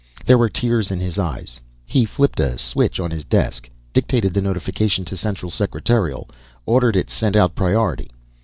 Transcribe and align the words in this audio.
There 0.25 0.39
were 0.39 0.49
tears 0.49 0.89
in 0.89 0.99
his 0.99 1.19
eyes. 1.19 1.59
He 1.85 2.05
flipped 2.05 2.39
a 2.39 2.57
switch 2.57 2.99
on 2.99 3.11
his 3.11 3.23
desk, 3.23 3.69
dictated 3.93 4.33
the 4.33 4.41
notification 4.41 5.05
to 5.05 5.15
Central 5.15 5.51
Secretarial, 5.51 6.27
ordered 6.65 6.95
it 6.95 7.11
sent 7.11 7.35
out 7.35 7.53
priority. 7.53 8.09